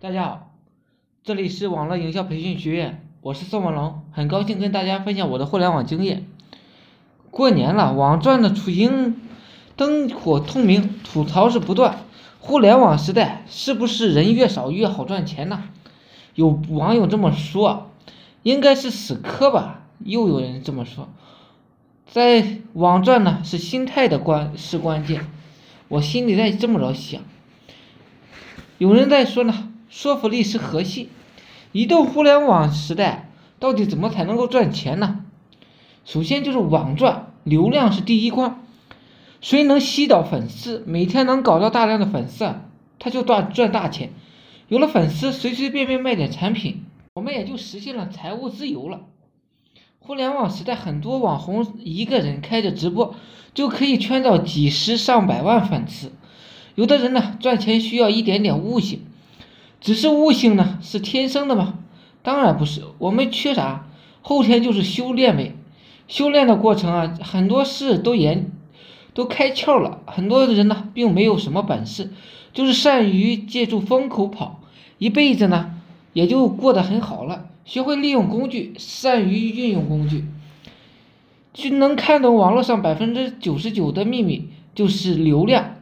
[0.00, 0.50] 大家好，
[1.22, 6.26] 这里是网络营销培训学院，我是宋文龙，很高兴跟大家分享我的互联网经验。
[7.30, 9.16] 过年了，网赚的雏鹰
[9.76, 12.00] 灯火通明，吐槽是不断。
[12.38, 15.64] 互联网时代是不是人越少越好赚钱呢？
[16.34, 17.90] 有网友这么说，
[18.42, 19.86] 应该是死磕吧。
[20.00, 21.08] 又有人这么说，
[22.06, 25.24] 在网赚呢是心态的关是关键。
[25.88, 27.22] 我心里在这么着想。
[28.76, 29.70] 有人在说呢。
[29.94, 31.08] 说服力是核心。
[31.70, 33.30] 移动互联网时代，
[33.60, 35.24] 到底怎么才能够赚钱呢？
[36.04, 38.60] 首先就是网赚，流量是第一关。
[39.40, 42.56] 谁能吸到粉丝，每天能搞到大量的粉丝，
[42.98, 44.10] 他就赚赚大钱。
[44.66, 46.82] 有了粉丝，随随便便卖点产品，
[47.14, 49.02] 我们也就实现了财务自由了。
[50.00, 53.14] 互联网时代，很多网红一个人开着直播，
[53.54, 56.10] 就可以圈到几十上百万粉丝。
[56.74, 59.04] 有的人呢，赚钱需要一点点悟性。
[59.84, 61.80] 只是悟性呢，是天生的吗？
[62.22, 63.86] 当然不是，我们缺啥，
[64.22, 65.54] 后天就是修炼呗。
[66.08, 68.50] 修炼的过程啊，很多事都研
[69.12, 70.00] 都开窍了。
[70.06, 72.10] 很多人呢，并没有什么本事，
[72.54, 74.62] 就是善于借助风口跑，
[74.96, 75.74] 一辈子呢，
[76.14, 77.50] 也就过得很好了。
[77.66, 80.24] 学会利用工具，善于运用工具，
[81.52, 85.74] 就能看懂网络上百分之九十九的秘密，就是流量。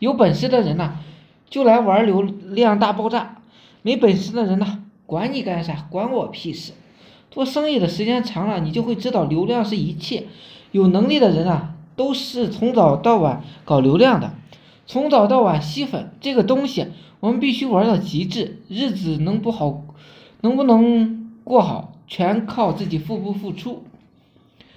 [0.00, 0.98] 有本事的人呢。
[1.50, 3.42] 就来玩流量大爆炸，
[3.82, 6.72] 没本事的人呢，管你干啥，管我屁事。
[7.30, 10.28] 做生意的时间长了，你就会知道流量是一切。
[10.70, 14.32] 有能力的人啊，都是从早到晚搞流量的，
[14.86, 16.12] 从早到晚吸粉。
[16.20, 16.86] 这个东西
[17.18, 19.82] 我们必须玩到极致，日子能不好，
[20.42, 23.82] 能不能过好，全靠自己付不付出。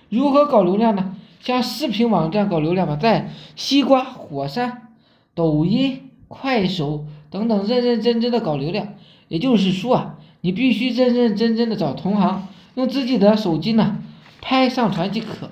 [0.10, 1.16] 如何搞流量呢？
[1.40, 4.90] 像视频网站搞流量吧，在西瓜、火山、
[5.36, 6.10] 抖音。
[6.34, 8.95] 快手等等，认认真真的搞流量，
[9.28, 14.00] 也就是说啊，你必须认认真真的找同行，用自己的手机呢
[14.42, 15.52] 拍上传即可。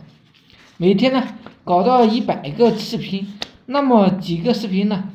[0.78, 1.28] 每天呢
[1.64, 3.28] 搞到一百个视频，
[3.68, 5.10] 那么几个视频呢，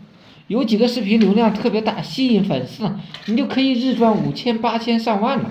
[0.46, 2.88] 有几个视频流量特别大，吸引粉丝，
[3.26, 5.50] 你就可以日赚五千、八千、上万了。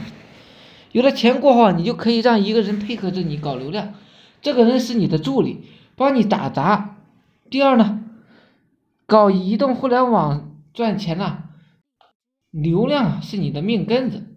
[0.94, 3.94] 有了钱过后，你就可以让一个人配合着你搞流量，
[4.42, 5.60] 这个人是你的助理，
[5.98, 6.96] 帮你打杂。
[7.50, 8.00] 第二呢？
[9.08, 11.44] 搞移动互联网赚钱呐，
[12.50, 14.32] 流量是你的命根子。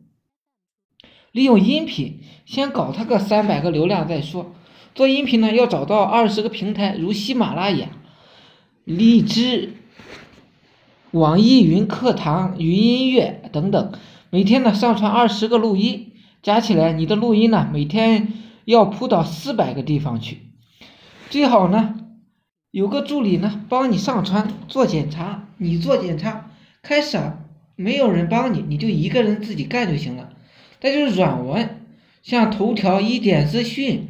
[1.33, 4.53] 利用音频，先搞它个三百个流量再说。
[4.95, 7.89] 做音频呢，要找到二十个平台，如喜马拉雅、
[8.85, 9.75] 荔枝、
[11.13, 13.93] 网易云课堂、云音乐等等，
[14.29, 16.13] 每天呢上传二十个录音，
[16.43, 18.35] 加起来你的录音呢，每天
[18.67, 20.51] 要铺到四百个地方去，
[21.31, 21.95] 最好呢。
[22.71, 26.51] 有个助理呢，帮你上传做检查，你做检查，
[26.83, 27.39] 开始啊，
[27.77, 30.31] 没有人帮你，你就一个人自己干就行了。
[30.79, 31.81] 再就是软文，
[32.23, 34.09] 像头条、一点资讯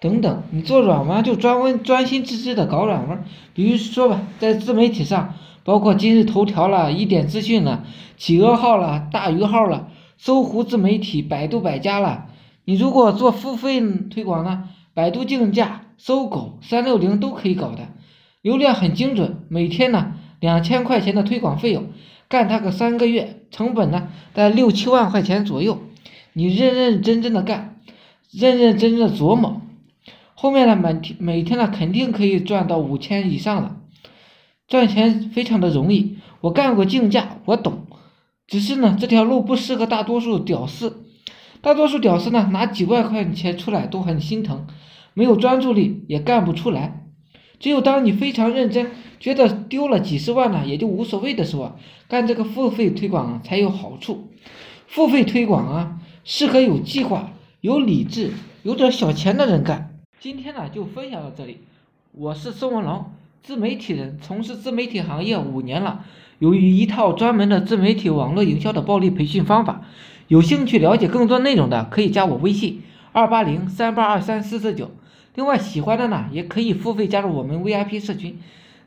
[0.00, 3.24] 等等，你做软文就专门专心致志的搞软文。
[3.54, 5.34] 比如说吧，在自媒体上，
[5.64, 7.84] 包括今日头条了、一点资讯了、
[8.16, 12.26] 企鹅号了、大鱼号了、搜狐自媒体、百度百家了，
[12.64, 14.68] 你如果做付费推广呢？
[14.94, 17.88] 百度竞价、搜狗、三六零都可以搞的，
[18.42, 19.38] 流量很精准。
[19.48, 21.86] 每天呢两千块钱的推广费用，
[22.28, 25.78] 干它个三个月，成本呢在六七万块钱左右。
[26.34, 27.80] 你认认真真的干，
[28.30, 29.62] 认认真真的琢磨，
[30.34, 33.74] 后面呢每天每天呢肯定可以赚到五千以上的，
[34.68, 36.18] 赚钱非常的容易。
[36.42, 37.86] 我干过竞价，我懂。
[38.46, 41.02] 只是呢这条路不适合大多数屌丝。
[41.62, 44.66] 大多数屌丝呢，拿几万块钱出来都很心疼，
[45.14, 47.00] 没有专注力也干不出来。
[47.58, 51.76] 只有当你非常认真，觉得丢了几十万呢也就无所谓的时候，
[52.08, 54.28] 干这个付费推广才有好处。
[54.86, 58.32] 付费推广啊，适合有计划、有理智、
[58.62, 59.98] 有点小钱的人干。
[60.20, 61.60] 今天呢就分享到这里，
[62.12, 63.06] 我是宋文龙，
[63.42, 66.04] 自媒体人，从事自媒体行业五年了，
[66.38, 69.82] 由于一套专门的自媒体网络营销的暴力培训方法。
[70.28, 72.82] 有兴趣了解更多内容的，可以加我微信
[73.12, 74.90] 二八零三八二三四四九。
[75.34, 78.38] 另外，喜欢的呢，也可以付费加入我们 VIP 社群，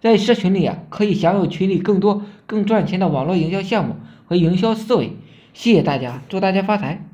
[0.01, 3.95] 在社群里啊，可以享有群里更多更赚钱的网络营销项目
[4.25, 5.13] 和营销思维。
[5.53, 7.06] 谢谢大家，祝大家发财！